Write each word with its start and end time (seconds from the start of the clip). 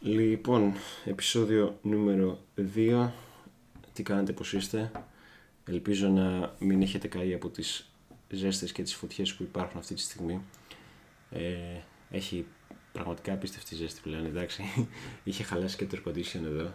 Λοιπόν, 0.00 0.72
επεισόδιο 1.04 1.78
νούμερο 1.82 2.38
2. 2.76 3.10
Τι 3.92 4.02
κάνετε, 4.02 4.32
πώς 4.32 4.52
είστε; 4.52 4.90
Ελπίζω 5.64 6.08
να 6.08 6.54
μην 6.58 6.82
έχετε 6.82 7.08
καεί 7.08 7.34
από 7.34 7.48
τις 7.48 7.90
ζέστες 8.30 8.72
και 8.72 8.82
τις 8.82 8.94
φωτιές 8.94 9.34
που 9.34 9.42
υπάρχουν 9.42 9.78
αυτή 9.78 9.94
τη 9.94 10.00
στιγμή. 10.00 10.40
Ε, 11.30 11.42
έχει 12.10 12.46
πραγματικά 12.92 13.32
απίστευτη 13.32 13.74
ζέστη 13.74 14.00
πλέον, 14.02 14.24
εντάξει. 14.24 14.62
Είχε 15.24 15.42
χαλάσει 15.42 15.76
και 15.76 15.86
το 15.86 15.98
air 16.04 16.08
condition 16.08 16.44
εδώ 16.44 16.72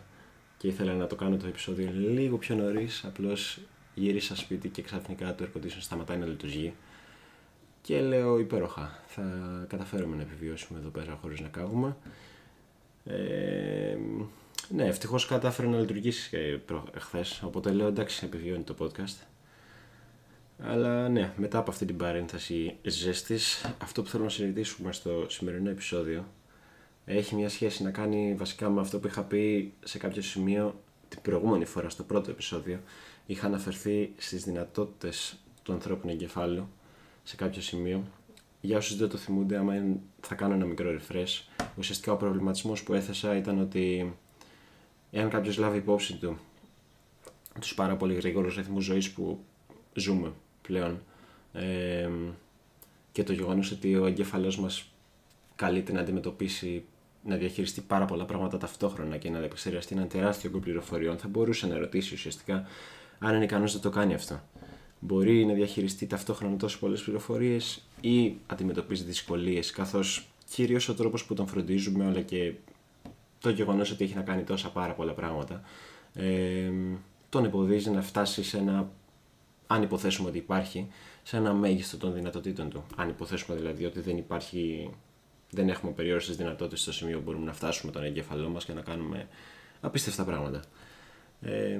και 0.58 0.68
ήθελα 0.68 0.94
να 0.94 1.08
το 1.08 1.16
κάνω 1.16 1.38
το 1.38 1.48
επεισόδιο 1.48 1.92
λίγο 1.94 2.38
πιο 2.38 2.56
νωρίς. 2.56 3.04
Απλώς 3.06 3.60
γύρισα 3.94 4.36
σπίτι 4.36 4.70
και 4.70 4.82
ξαφνικά 4.82 5.36
το 5.36 5.46
air 5.46 5.58
condition 5.58 5.78
σταματάει 5.80 6.18
να 6.18 6.26
λειτουργεί. 6.26 6.74
Και 7.82 8.02
λέω 8.02 8.40
υπέροχα, 8.40 9.04
θα 9.08 9.24
καταφέρουμε 9.70 10.16
να 10.16 10.22
επιβιώσουμε 10.22 10.80
εδώ 10.80 10.90
πέρα 10.90 11.18
χωρίς 11.22 11.40
να 11.40 11.48
κάγουμε. 11.48 11.96
Ε, 13.06 13.98
ναι, 14.70 14.86
ευτυχώς 14.86 15.26
κατάφερε 15.26 15.68
να 15.68 15.80
λειτουργήσει 15.80 16.62
χθε. 16.98 17.26
Οπότε 17.42 17.72
λέω 17.72 17.88
εντάξει, 17.88 18.26
επιβιώνει 18.26 18.64
το 18.64 18.76
podcast. 18.80 19.26
Αλλά 20.60 21.10
ναι, 21.10 21.34
μετά 21.38 21.58
από 21.58 21.72
αυτή 21.72 21.86
την 21.86 21.98
παρένθεση 21.98 22.76
ζέστης, 22.84 23.76
αυτό 23.82 24.02
που 24.02 24.10
θέλω 24.10 24.24
να 24.24 24.30
συζητήσουμε 24.30 24.92
στο 24.92 25.26
σημερινό 25.30 25.70
επεισόδιο 25.70 26.26
έχει 27.06 27.36
μια 27.36 27.50
σχέση 27.50 27.84
να 27.84 27.92
κάνει 27.92 28.36
βασικά 28.38 28.70
με 28.70 28.82
αυτό 28.82 29.00
που 29.00 29.08
είχα 29.08 29.24
πει 29.24 29.74
σε 29.84 29.98
κάποιο 29.98 30.22
σημείο 30.22 30.82
την 31.10 31.22
προηγούμενη 31.22 31.66
φορά 31.66 31.90
στο 31.90 32.04
πρώτο 32.04 32.32
επεισόδιο. 32.32 32.80
Είχα 33.26 33.48
αναφερθεί 33.48 34.14
στις 34.18 34.44
δυνατότητες 34.44 35.38
του 35.64 35.74
ανθρώπινου 35.74 36.12
εγκεφάλου 36.12 36.70
σε 37.24 37.36
κάποιο 37.36 37.62
σημείο 37.62 38.04
για 38.62 38.78
όσους 38.78 38.98
δεν 38.98 39.10
το 39.10 39.18
θυμούνται, 39.18 39.58
άμα 39.58 39.74
θα 40.22 40.36
κάνω 40.36 40.54
ένα 40.54 40.66
μικρό 40.66 41.00
refresh. 41.00 41.53
Ουσιαστικά 41.78 42.12
ο 42.12 42.18
προβληματισμός 42.18 42.84
που 42.84 42.94
έθεσα 42.94 43.38
ήταν 43.38 43.60
ότι 43.60 44.16
εάν 45.12 45.30
κάποιος 45.30 45.58
λάβει 45.58 45.78
υπόψη 45.78 46.16
του 46.16 46.38
τους 47.60 47.74
πάρα 47.74 47.96
πολύ 47.96 48.14
γρήγορους 48.14 48.56
ρυθμούς 48.56 48.84
ζωής 48.84 49.12
που 49.12 49.40
ζούμε 49.94 50.32
πλέον 50.62 51.04
ε, 51.54 52.10
και 53.12 53.24
το 53.24 53.34
γεγονός 53.34 53.72
ότι 53.72 53.96
ο 53.96 54.06
εγκέφαλός 54.06 54.60
μας 54.60 54.92
καλείται 55.56 55.92
να 55.92 56.00
αντιμετωπίσει, 56.00 56.84
να 57.24 57.36
διαχειριστεί 57.36 57.82
πάρα 57.82 58.06
πολλά 58.06 58.26
πράγματα 58.26 58.58
ταυτόχρονα 58.58 59.18
και 59.18 59.30
να 59.30 59.38
επεξεργαστεί 59.38 59.96
ένα 59.96 60.08
τεράστιο 60.08 60.50
όγκο 60.50 60.60
πληροφοριών, 60.60 61.18
θα 61.18 61.28
μπορούσε 61.28 61.68
να 61.68 61.78
ρωτήσει 61.78 62.14
ουσιαστικά 62.14 62.68
αν 63.20 63.36
είναι 63.36 63.44
ικανός 63.44 63.74
να 63.74 63.80
το 63.80 63.90
κάνει 63.90 64.14
αυτό. 64.14 64.42
Μπορεί 65.00 65.46
να 65.46 65.54
διαχειριστεί 65.54 66.08
ταυτόχρονα 66.08 66.58
τόσο 66.58 66.80
πολλές 66.80 67.02
πληροφορίες 67.02 67.82
ή 68.02 68.36
αντιμετωπίζει 68.48 69.04
δυσκολίες, 69.04 69.72
καθώς 69.72 70.28
κυρίως 70.54 70.90
ο 70.90 70.94
τρόπος 70.94 71.26
που 71.26 71.34
τον 71.34 71.48
φροντίζουμε, 71.48 72.06
αλλά 72.06 72.22
και 72.22 72.54
το 73.40 73.50
γεγονός 73.50 73.92
ότι 73.92 74.04
έχει 74.04 74.16
να 74.16 74.22
κάνει 74.22 74.44
τόσα 74.44 74.70
πάρα 74.70 74.94
πολλά 74.94 75.14
πράγματα, 75.14 75.62
ε, 76.14 76.72
τον 77.30 77.46
εμποδίζει 77.46 77.90
να 77.90 78.02
φτάσει 78.02 78.44
σε 78.44 78.58
ένα, 78.58 78.92
αν 79.68 79.82
υποθέσουμε 79.82 80.30
ότι 80.30 80.38
υπάρχει, 80.38 80.88
σε 81.24 81.38
ένα 81.38 81.54
μέγιστο 81.54 81.98
των 81.98 82.14
δυνατοτήτων 82.14 82.70
του. 82.70 82.84
Αν 82.96 83.10
υποθέσουμε 83.10 83.58
δηλαδή 83.58 83.86
ότι 83.86 84.00
δεν 84.00 84.18
υπάρχει, 84.18 84.90
δεν 85.50 85.70
έχουμε 85.70 85.92
περιόριστες 85.92 86.36
δυνατότητες 86.36 86.82
στο 86.82 86.94
σημείο 86.94 87.18
που 87.18 87.24
μπορούμε 87.24 87.46
να 87.46 87.54
φτάσουμε 87.54 87.92
τον 87.92 88.04
εγκέφαλό 88.04 88.50
μας 88.50 88.66
και 88.66 88.74
να 88.74 88.82
κάνουμε 88.82 89.28
απίστευτα 89.82 90.24
πράγματα. 90.24 90.62
Ε, 91.42 91.80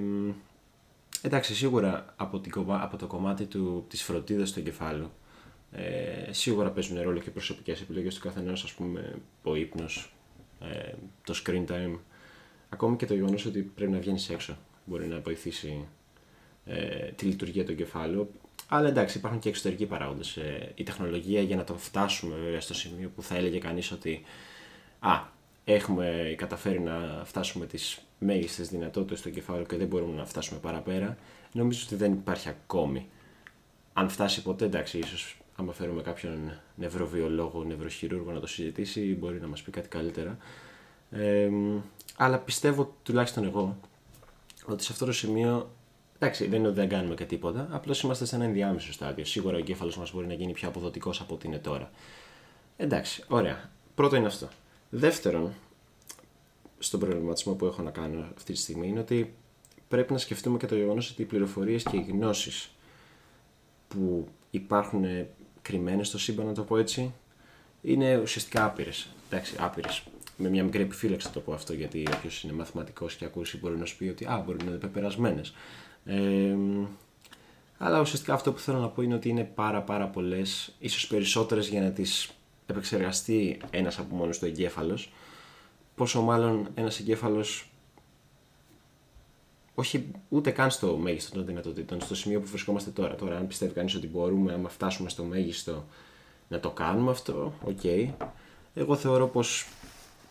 Εντάξει, 1.22 1.54
σίγουρα 1.54 2.14
από, 2.16 2.40
την, 2.40 2.52
από 2.68 2.96
το 2.96 3.06
κομμάτι 3.06 3.44
του, 3.44 3.84
της 3.88 4.02
φροντίδας 4.02 4.52
του 4.52 4.58
εγκεφάλου 4.58 5.10
ε, 5.76 6.32
σίγουρα 6.32 6.70
παίζουν 6.70 7.02
ρόλο 7.02 7.20
και 7.20 7.30
προσωπικές 7.30 7.80
επιλογές 7.80 8.14
του 8.14 8.20
καθενός, 8.20 8.64
ας 8.64 8.72
πούμε 8.72 9.14
ο 9.42 9.54
ύπνος, 9.56 10.14
ε, 10.60 10.92
το 11.24 11.42
screen 11.44 11.64
time, 11.66 11.98
ακόμη 12.68 12.96
και 12.96 13.06
το 13.06 13.14
γεγονός 13.14 13.46
ότι 13.46 13.60
πρέπει 13.60 13.90
να 13.92 13.98
βγαίνεις 13.98 14.30
έξω 14.30 14.56
μπορεί 14.84 15.06
να 15.06 15.20
βοηθήσει 15.20 15.88
ε, 16.66 17.10
τη 17.16 17.24
λειτουργία 17.26 17.64
του 17.64 17.70
εγκεφάλου. 17.70 18.30
Αλλά 18.68 18.88
εντάξει, 18.88 19.18
υπάρχουν 19.18 19.40
και 19.40 19.48
εξωτερικοί 19.48 19.86
παράγοντες. 19.86 20.36
Ε, 20.36 20.72
η 20.74 20.82
τεχνολογία 20.82 21.40
για 21.40 21.56
να 21.56 21.64
το 21.64 21.76
φτάσουμε 21.76 22.36
βέβαια 22.36 22.60
στο 22.60 22.74
σημείο 22.74 23.10
που 23.14 23.22
θα 23.22 23.36
έλεγε 23.36 23.58
κανείς 23.58 23.92
ότι 23.92 24.22
α, 24.98 25.22
έχουμε 25.64 26.34
καταφέρει 26.36 26.80
να 26.80 27.22
φτάσουμε 27.24 27.66
τις 27.66 27.98
μέγιστες 28.18 28.68
δυνατότητες 28.68 29.20
του 29.20 29.28
εγκεφάλου 29.28 29.66
και 29.66 29.76
δεν 29.76 29.86
μπορούμε 29.86 30.16
να 30.16 30.24
φτάσουμε 30.24 30.60
παραπέρα, 30.60 31.16
νομίζω 31.52 31.82
ότι 31.86 31.94
δεν 31.94 32.12
υπάρχει 32.12 32.48
ακόμη. 32.48 33.08
Αν 33.92 34.08
φτάσει 34.08 34.42
ποτέ, 34.42 34.64
εντάξει, 34.64 34.98
ίσως 34.98 35.36
άμα 35.56 35.72
φέρουμε 35.72 36.02
κάποιον 36.02 36.60
νευροβιολόγο, 36.74 37.64
νευροχειρούργο 37.64 38.32
να 38.32 38.40
το 38.40 38.46
συζητήσει, 38.46 39.16
μπορεί 39.20 39.40
να 39.40 39.46
μας 39.46 39.62
πει 39.62 39.70
κάτι 39.70 39.88
καλύτερα. 39.88 40.36
Ε, 41.10 41.50
αλλά 42.16 42.38
πιστεύω, 42.38 42.94
τουλάχιστον 43.02 43.44
εγώ, 43.44 43.76
ότι 44.66 44.84
σε 44.84 44.92
αυτό 44.92 45.04
το 45.04 45.12
σημείο 45.12 45.70
Εντάξει, 46.18 46.46
δεν 46.46 46.58
είναι 46.58 46.68
ότι 46.68 46.76
δεν 46.76 46.88
κάνουμε 46.88 47.14
και 47.14 47.24
τίποτα, 47.24 47.68
απλώς 47.70 48.00
είμαστε 48.00 48.24
σε 48.24 48.34
ένα 48.36 48.44
ενδιάμεσο 48.44 48.92
στάδιο. 48.92 49.24
Σίγουρα 49.24 49.56
ο 49.56 49.58
εγκέφαλος 49.58 49.98
μας 49.98 50.12
μπορεί 50.12 50.26
να 50.26 50.34
γίνει 50.34 50.52
πιο 50.52 50.68
αποδοτικός 50.68 51.20
από 51.20 51.34
ό,τι 51.34 51.46
είναι 51.46 51.58
τώρα. 51.58 51.90
Εντάξει, 52.76 53.24
ωραία. 53.28 53.70
Πρώτο 53.94 54.16
είναι 54.16 54.26
αυτό. 54.26 54.48
Δεύτερον, 54.90 55.52
στον 56.78 57.00
προβληματισμό 57.00 57.54
που 57.54 57.66
έχω 57.66 57.82
να 57.82 57.90
κάνω 57.90 58.26
αυτή 58.36 58.52
τη 58.52 58.58
στιγμή 58.58 58.88
είναι 58.88 59.00
ότι 59.00 59.34
πρέπει 59.88 60.12
να 60.12 60.18
σκεφτούμε 60.18 60.56
και 60.56 60.66
το 60.66 60.74
γεγονός 60.74 61.10
ότι 61.10 61.22
οι 61.22 61.24
πληροφορίες 61.24 61.82
και 61.82 61.96
οι 61.96 62.06
γνώσεις 62.10 62.70
που 63.88 64.28
υπάρχουν 64.50 65.04
κρυμμένες 65.64 66.06
στο 66.06 66.18
σύμπαν, 66.18 66.46
να 66.46 66.52
το 66.52 66.62
πω 66.62 66.76
έτσι, 66.76 67.12
είναι 67.82 68.18
ουσιαστικά 68.18 68.64
άπειρες. 68.64 69.08
Εντάξει, 69.30 69.54
άπειρες. 69.58 70.02
Με 70.36 70.48
μια 70.48 70.64
μικρή 70.64 70.82
επιφύλαξη 70.82 71.26
θα 71.26 71.32
το 71.32 71.40
πω 71.40 71.52
αυτό, 71.52 71.72
γιατί 71.72 72.06
όποιος 72.16 72.42
είναι 72.42 72.52
μαθηματικός 72.52 73.14
και 73.14 73.24
ακούσει 73.24 73.58
μπορεί 73.58 73.76
να 73.76 73.84
σου 73.84 73.96
πει 73.96 74.08
ότι 74.08 74.24
α, 74.24 74.42
μπορεί 74.46 74.58
να 74.64 74.70
είναι 74.70 74.78
πεπερασμένες. 74.78 75.54
Ε, 76.04 76.56
αλλά 77.78 78.00
ουσιαστικά 78.00 78.34
αυτό 78.34 78.52
που 78.52 78.58
θέλω 78.58 78.78
να 78.78 78.88
πω 78.88 79.02
είναι 79.02 79.14
ότι 79.14 79.28
είναι 79.28 79.44
πάρα 79.44 79.82
πάρα 79.82 80.06
πολλές, 80.06 80.74
ίσως 80.78 81.06
περισσότερες 81.06 81.68
για 81.68 81.80
να 81.80 81.90
τις 81.90 82.30
επεξεργαστεί 82.66 83.60
ένας 83.70 83.98
από 83.98 84.14
μόνος 84.14 84.38
του 84.38 84.44
εγκέφαλος, 84.44 85.12
πόσο 85.94 86.22
μάλλον 86.22 86.68
ένας 86.74 87.00
εγκέφαλος 87.00 87.68
όχι 89.74 90.10
ούτε 90.28 90.50
καν 90.50 90.70
στο 90.70 90.96
μέγιστο 90.96 91.34
των 91.34 91.46
δυνατοτήτων, 91.46 92.00
στο 92.00 92.14
σημείο 92.14 92.40
που 92.40 92.46
βρισκόμαστε 92.46 92.90
τώρα. 92.90 93.14
Τώρα, 93.14 93.36
αν 93.36 93.46
πιστεύει 93.46 93.72
κανείς 93.72 93.94
ότι 93.94 94.06
μπορούμε, 94.06 94.52
άμα 94.52 94.68
φτάσουμε 94.68 95.08
στο 95.08 95.24
μέγιστο, 95.24 95.84
να 96.48 96.60
το 96.60 96.70
κάνουμε 96.70 97.10
αυτό, 97.10 97.52
OK. 97.64 97.78
Okay. 97.82 98.10
Εγώ 98.74 98.96
θεωρώ 98.96 99.28
πως 99.28 99.66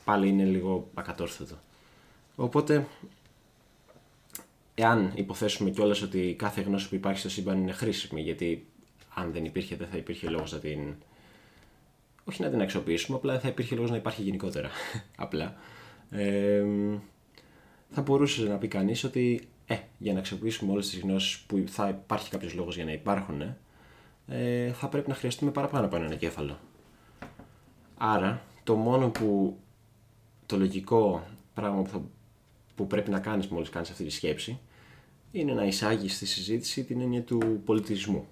πάλι 0.06 0.28
είναι 0.28 0.44
λίγο 0.44 0.90
ακατόρθωτο. 0.94 1.56
Οπότε, 2.36 2.88
εάν 4.76 5.12
υποθέσουμε 5.16 5.70
κιόλας 5.70 6.02
ότι 6.02 6.36
κάθε 6.38 6.62
γνώση 6.62 6.90
που 6.90 6.96
υπάρχει 6.96 7.20
στο 7.20 7.30
σύμπαν 7.30 7.62
είναι 7.62 7.72
χρήσιμη, 7.72 8.22
γιατί 8.22 8.66
αν 9.14 9.32
δεν 9.32 9.46
υπήρχε 9.46 9.76
δεν 9.76 9.88
θα 9.88 9.98
υπήρχε 9.98 10.30
λόγος 10.30 10.52
να 10.52 10.60
την 10.60 10.80
όχι 12.26 12.42
να 12.42 12.50
την 12.50 12.62
αξιοποιήσουμε, 12.62 13.18
απλά 13.18 13.40
θα 13.40 13.48
υπήρχε 13.48 13.76
λόγος 13.76 13.90
να 13.90 13.96
υπάρχει 13.96 14.22
γενικότερα. 14.22 14.70
απλά. 15.16 15.56
Ε, 16.10 16.64
θα 17.94 18.02
μπορούσε 18.02 18.44
να 18.44 18.58
πει 18.58 18.68
κανείς 18.68 19.04
ότι 19.04 19.48
ε, 19.66 19.78
για 19.98 20.14
να 20.14 20.20
αξιοποιήσουμε 20.20 20.72
όλες 20.72 20.90
τις 20.90 21.00
γνώσεις 21.00 21.40
που 21.40 21.64
θα 21.68 21.90
υπάρχει 21.90 22.30
κάποιος 22.30 22.54
λόγος 22.54 22.76
για 22.76 22.86
να 22.86 22.92
υπάρχουν, 22.92 23.42
ε, 24.28 24.72
θα 24.72 24.88
πρέπει 24.88 25.10
να 25.10 25.16
χρειαστούμε 25.16 25.52
παραπάνω 25.52 25.86
από 25.86 25.96
έναν 25.96 26.12
εγκέφαλο. 26.12 26.60
Άρα, 27.98 28.42
το 28.64 28.76
μόνο 28.76 29.10
που 29.10 29.58
το 30.46 30.58
λογικό 30.58 31.24
πράγμα 31.54 31.82
που, 31.82 32.10
που 32.76 32.88
πρέπει 32.88 33.10
να 33.10 33.20
κάνεις 33.20 33.48
μόλις 33.48 33.70
κάνεις 33.70 33.90
αυτή 33.90 34.04
τη 34.04 34.10
σκέψη 34.10 34.60
είναι 35.32 35.54
να 35.54 35.66
εισάγεις 35.66 36.16
στη 36.16 36.26
συζήτηση 36.26 36.84
την 36.84 37.02
έννοια 37.02 37.22
του 37.22 37.62
πολιτισμού. 37.66 38.28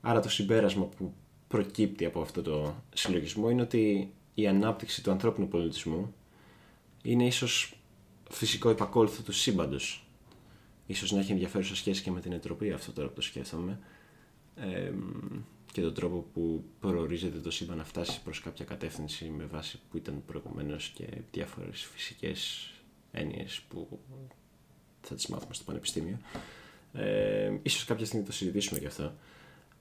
Άρα 0.00 0.20
το 0.20 0.28
συμπέρασμα 0.28 0.84
που 0.84 1.12
προκύπτει 1.48 2.04
από 2.04 2.20
αυτό 2.20 2.42
το 2.42 2.74
συλλογισμό 2.94 3.50
είναι 3.50 3.62
ότι 3.62 4.12
η 4.34 4.46
ανάπτυξη 4.46 5.02
του 5.02 5.10
ανθρώπινου 5.10 5.48
πολιτισμού 5.48 6.14
είναι 7.02 7.26
ίσως 7.26 7.77
φυσικό 8.28 8.70
υπακόλουθο 8.70 9.22
του 9.22 9.32
σύμπαντος. 9.32 10.06
Ίσως 10.86 11.12
να 11.12 11.18
έχει 11.20 11.32
ενδιαφέρουσα 11.32 11.76
σχέση 11.76 12.02
και 12.02 12.10
με 12.10 12.20
την 12.20 12.32
εντροπή 12.32 12.72
αυτό 12.72 12.92
τώρα 12.92 13.08
που 13.08 13.14
το 13.14 13.20
σκέφτομαι 13.20 13.78
ε, 14.56 14.92
και 15.72 15.80
τον 15.80 15.94
τρόπο 15.94 16.26
που 16.34 16.64
προορίζεται 16.80 17.38
το 17.38 17.50
σύμπαν 17.50 17.76
να 17.76 17.84
φτάσει 17.84 18.22
προς 18.22 18.40
κάποια 18.40 18.64
κατεύθυνση 18.64 19.32
με 19.36 19.44
βάση 19.44 19.80
που 19.90 19.96
ήταν 19.96 20.22
προηγουμένως 20.26 20.88
και 20.88 21.04
διάφορες 21.30 21.88
φυσικές 21.92 22.70
έννοιες 23.12 23.60
που 23.68 23.98
θα 25.00 25.14
τις 25.14 25.26
μάθουμε 25.26 25.54
στο 25.54 25.64
πανεπιστήμιο. 25.64 26.18
Ε, 26.92 27.52
ίσως 27.62 27.84
κάποια 27.84 28.06
στιγμή 28.06 28.26
το 28.26 28.32
συζητήσουμε 28.32 28.78
γι' 28.78 28.86
αυτό. 28.86 29.12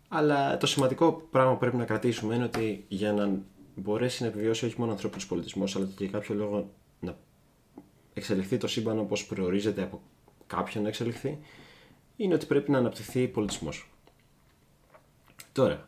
Αλλά 0.07 0.57
το 0.57 0.67
σημαντικό 0.67 1.27
πράγμα 1.31 1.51
που 1.51 1.59
πρέπει 1.59 1.77
να 1.77 1.85
κρατήσουμε 1.85 2.35
είναι 2.35 2.44
ότι 2.44 2.85
για 2.88 3.13
να 3.13 3.41
μπορέσει 3.75 4.21
να 4.21 4.27
επιβιώσει 4.27 4.65
όχι 4.65 4.75
μόνο 4.77 4.91
ο 4.91 4.94
ανθρώπινος 4.94 5.27
πολιτισμός, 5.27 5.75
αλλά 5.75 5.85
και 5.85 6.03
για 6.03 6.11
κάποιο 6.11 6.35
λόγο 6.35 6.55
να 6.55 6.65
εξελιχθεί 8.17 8.57
το 8.57 8.67
σύμπαν 8.67 8.99
όπως 8.99 9.25
προορίζεται 9.25 9.81
από 9.83 10.01
κάποιον 10.47 10.83
να 10.83 10.89
εξελιχθεί, 10.89 11.39
είναι 12.15 12.33
ότι 12.33 12.45
πρέπει 12.45 12.71
να 12.71 12.77
αναπτυχθεί 12.77 13.27
πολιτισμός. 13.27 13.89
Τώρα, 15.51 15.87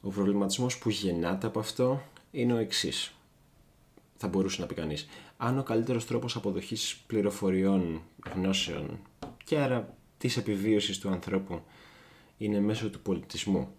ο 0.00 0.08
προβληματισμός 0.08 0.78
που 0.78 0.90
γεννάται 0.90 1.46
από 1.46 1.58
αυτό 1.58 2.02
είναι 2.30 2.52
ο 2.52 2.56
εξής. 2.56 3.14
θα 4.16 4.28
μπορούσε 4.28 4.60
να 4.60 4.66
πει 4.66 4.74
κανείς. 4.74 5.08
Αν 5.36 5.58
ο 5.58 5.62
καλύτερος 5.62 6.06
τρόπος 6.06 6.36
αποδοχής 6.36 6.96
πληροφοριών, 7.06 8.02
γνώσεων 8.34 8.98
και 9.44 9.58
άρα 9.58 9.94
της 10.18 10.36
επιβίωσης 10.36 10.98
του 10.98 11.08
ανθρώπου 11.08 11.62
είναι 12.38 12.60
μέσω 12.60 12.90
του 12.90 13.00
πολιτισμού, 13.00 13.74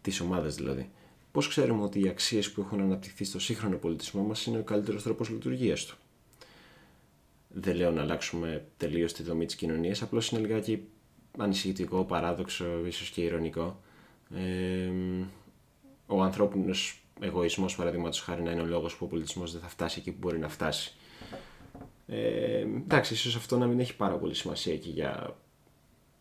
της 0.00 0.20
ομάδας 0.20 0.54
δηλαδή, 0.54 0.90
πώς 1.32 1.48
ξέρουμε 1.48 1.82
ότι 1.82 2.00
οι 2.00 2.08
αξίες 2.08 2.52
που 2.52 2.60
έχουν 2.60 2.80
αναπτυχθεί 2.80 3.24
στο 3.24 3.38
σύγχρονο 3.38 3.76
πολιτισμό 3.76 4.22
μας 4.22 4.46
είναι 4.46 4.58
ο 4.58 4.62
καλύτερος 4.62 5.02
τρόπος 5.02 5.28
λειτουργίας 5.28 5.84
του; 5.84 5.96
Δεν 7.58 7.76
λέω 7.76 7.90
να 7.90 8.00
αλλάξουμε 8.00 8.64
τελείως 8.76 9.12
τη 9.12 9.22
δομή 9.22 9.46
της 9.46 9.54
κοινωνίας, 9.54 10.02
απλώς 10.02 10.30
είναι 10.30 10.40
λιγάκι 10.40 10.88
ανησυχητικό, 11.38 12.04
παράδοξο, 12.04 12.86
ίσως 12.86 13.10
και 13.10 13.22
ηρωνικό. 13.22 13.80
Ε, 14.34 14.90
ο 16.06 16.22
ανθρώπινος 16.22 17.02
εγωισμός, 17.20 17.76
παραδείγματος 17.76 18.20
χάρη, 18.20 18.42
να 18.42 18.50
είναι 18.50 18.60
ο 18.60 18.64
λόγος 18.64 18.96
που 18.96 19.04
ο 19.04 19.08
πολιτισμός 19.08 19.52
δεν 19.52 19.60
θα 19.60 19.68
φτάσει 19.68 19.98
εκεί 19.98 20.10
που 20.12 20.16
μπορεί 20.20 20.38
να 20.38 20.48
φτάσει. 20.48 20.94
Ε, 22.06 22.58
εντάξει, 22.60 23.14
ίσως 23.14 23.36
αυτό 23.36 23.58
να 23.58 23.66
μην 23.66 23.80
έχει 23.80 23.96
πάρα 23.96 24.14
πολύ 24.16 24.34
σημασία 24.34 24.76
και 24.76 24.90
για 24.90 25.36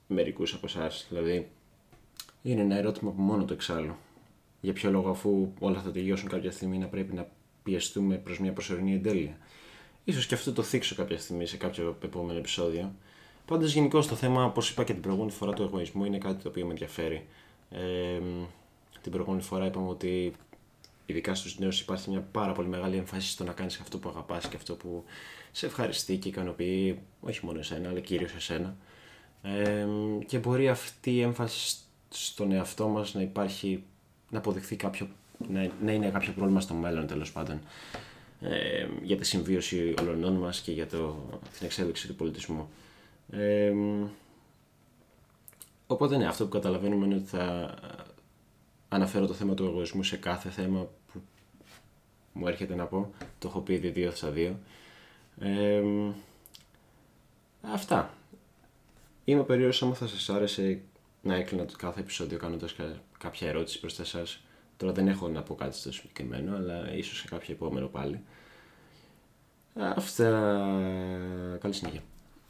μερικούς 0.08 0.54
από 0.54 0.66
εσάς. 0.66 1.06
Δηλαδή, 1.10 1.50
είναι 2.42 2.62
ένα 2.62 2.78
ερώτημα 2.78 3.12
που 3.12 3.22
μόνο 3.22 3.46
το 3.46 3.54
εξάλλου. 3.54 3.96
Για 4.62 4.74
ποιο 4.74 4.92
λόγο, 4.92 5.10
αφού 5.10 5.54
όλα 5.60 5.82
θα 5.82 5.92
τελειώσουν 5.92 6.30
κάποια 6.30 6.52
στιγμή, 6.52 6.78
να 6.78 6.88
πρέπει 6.88 7.14
να 7.14 7.28
πιεστούμε 7.64 8.16
προς 8.16 8.40
μια 8.40 8.54
προσωρινή 8.54 8.94
εντέλεια. 8.94 9.38
Σω 10.12 10.22
και 10.28 10.34
αυτό 10.34 10.54
το 10.54 10.64
θίξω 10.64 10.96
κάποια 10.96 11.18
στιγμή 11.18 11.46
σε 11.46 11.58
κάποιο 11.58 11.98
επόμενο 12.04 12.40
επεισόδιο. 12.40 12.92
Πάντως, 13.46 13.74
γενικώ 13.74 14.00
το 14.00 14.16
θέμα, 14.16 14.46
όπως 14.46 14.70
είπα 14.70 14.84
και 14.84 14.94
την 14.94 15.02
προηγούμενη 15.02 15.32
φορά, 15.32 15.54
του 15.54 15.62
εγωισμού 15.62 16.06
είναι 16.06 16.18
κάτι 16.18 16.44
το 16.44 16.50
οποίο 16.50 16.66
με 16.66 16.72
ενδιαφέρει. 16.72 17.26
Ε, 17.72 18.20
την 19.02 19.12
προηγούμενη 19.12 19.44
φορά 19.44 19.66
είπαμε 19.66 19.90
ότι 19.90 20.34
ειδικά 21.06 21.36
στους 21.36 21.60
νέους 21.60 21.82
υπάρχει 21.82 22.10
μια 22.10 22.28
πάρα 22.32 22.52
πολύ 22.52 22.68
μεγάλη 22.68 22.98
έμφαση 22.98 23.30
στο 23.30 23.44
να 23.44 23.54
κάνεις 23.54 23.80
αυτό 23.80 23.98
που 23.98 24.10
αγαπάς 24.10 24.48
και 24.48 24.56
αυτό 24.56 24.76
που 24.76 25.04
σε 25.52 25.66
ευχαριστεί 25.66 26.18
και 26.18 26.28
ικανοποιεί 26.28 27.00
όχι 27.22 27.46
μόνο 27.46 27.60
εσένα 27.60 27.90
αλλά 27.90 28.00
κυρίως 28.00 28.34
εσένα 28.34 28.76
ε, 29.42 29.86
και 30.26 30.38
μπορεί 30.38 30.70
αυτή 30.70 31.12
η 31.12 31.22
έμφαση 31.22 31.76
στον 32.10 32.52
εαυτό 32.52 32.88
μας 32.88 33.14
να 33.14 33.22
υπάρχει 33.22 33.84
να 34.30 34.38
αποδειχθεί 34.38 34.76
κάποιο 34.76 35.08
να, 35.50 35.72
να 35.82 35.92
είναι 35.92 36.10
κάποιο 36.10 36.34
πρόβλημα 36.34 36.62
στο 36.62 36.74
μέλλον 36.74 37.08
τέλος 37.08 37.32
πάντων 37.32 37.62
ε, 38.50 38.88
για 39.02 39.18
τη 39.18 39.26
συμβίωση 39.26 39.94
όλων 40.00 40.34
μας 40.34 40.60
και 40.60 40.72
για 40.72 40.88
το, 40.88 41.26
την 41.58 41.66
εξέλιξη 41.66 42.08
του 42.08 42.16
πολιτισμού. 42.16 42.70
Ε, 43.32 43.74
οπότε 45.88 46.18
ναι, 46.18 46.28
αυτό 46.28 46.44
που 46.44 46.50
καταλαβαίνουμε 46.50 47.06
είναι 47.06 47.16
ότι 47.16 47.28
θα 47.28 47.76
αναφέρω 48.90 49.28
το 49.28 49.34
θέμα 49.34 49.54
του 49.54 49.66
εγωισμού 49.66 50.04
σε 50.04 50.18
κάθε 50.18 50.50
θέμα 50.50 50.88
που 51.14 51.22
μου 52.34 52.48
έρχεται 52.48 52.76
να 52.76 52.86
πω. 52.86 53.14
Το 53.40 53.48
έχω 53.48 53.60
πει 53.60 53.74
ήδη 53.74 53.90
δύο 53.90 54.12
στα 54.12 54.30
δύο. 54.30 54.60
αυτά. 57.62 58.14
Είμαι 59.26 59.44
περίεργος 59.44 59.84
άμα 59.84 59.94
θα 59.94 60.08
σας 60.08 60.30
άρεσε 60.30 60.82
να 61.22 61.36
έκλεινα 61.36 61.66
το 61.66 61.74
κάθε 61.78 62.00
επεισόδιο 62.00 62.38
κάνοντας 62.38 62.76
κάποια 63.18 63.48
ερώτηση 63.48 63.80
προς 63.80 64.00
εσάς. 64.00 64.40
Τώρα 64.78 64.94
δεν 64.94 65.08
έχω 65.08 65.28
να 65.28 65.44
πω 65.44 65.56
κάτι 65.56 65.76
στο 65.76 65.92
συγκεκριμένο, 65.92 66.56
αλλά 66.56 66.94
ίσως 66.94 67.18
σε 67.18 67.28
κάποιο 67.28 67.54
επόμενο 67.54 67.88
πάλι. 67.88 68.24
Αυτά. 69.76 70.30
Καλή 71.60 71.74
συνέχεια. 71.74 72.02